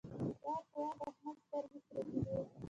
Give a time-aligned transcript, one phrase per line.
[0.43, 2.37] وار په وار د احمد سترګې سرې کېدې.